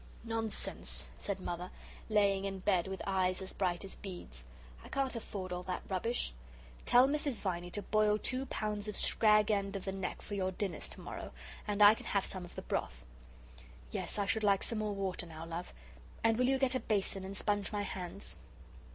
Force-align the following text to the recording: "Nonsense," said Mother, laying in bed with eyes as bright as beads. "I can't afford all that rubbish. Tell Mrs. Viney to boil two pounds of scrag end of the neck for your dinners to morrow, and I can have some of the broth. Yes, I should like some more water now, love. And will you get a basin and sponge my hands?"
"Nonsense," 0.23 1.05
said 1.19 1.39
Mother, 1.39 1.69
laying 2.09 2.45
in 2.45 2.57
bed 2.57 2.87
with 2.87 3.03
eyes 3.05 3.39
as 3.39 3.53
bright 3.53 3.85
as 3.85 3.97
beads. 3.97 4.43
"I 4.83 4.89
can't 4.89 5.15
afford 5.15 5.53
all 5.53 5.61
that 5.61 5.83
rubbish. 5.89 6.33
Tell 6.87 7.07
Mrs. 7.07 7.39
Viney 7.39 7.69
to 7.69 7.83
boil 7.83 8.17
two 8.17 8.47
pounds 8.47 8.87
of 8.87 8.97
scrag 8.97 9.51
end 9.51 9.75
of 9.75 9.85
the 9.85 9.91
neck 9.91 10.23
for 10.23 10.33
your 10.33 10.51
dinners 10.53 10.87
to 10.87 11.01
morrow, 11.01 11.33
and 11.67 11.83
I 11.83 11.93
can 11.93 12.07
have 12.07 12.25
some 12.25 12.45
of 12.45 12.55
the 12.55 12.63
broth. 12.63 13.05
Yes, 13.91 14.17
I 14.17 14.25
should 14.25 14.43
like 14.43 14.63
some 14.63 14.79
more 14.79 14.95
water 14.95 15.27
now, 15.27 15.45
love. 15.45 15.71
And 16.23 16.35
will 16.39 16.49
you 16.49 16.57
get 16.57 16.73
a 16.73 16.79
basin 16.79 17.23
and 17.23 17.37
sponge 17.37 17.71
my 17.71 17.83
hands?" 17.83 18.37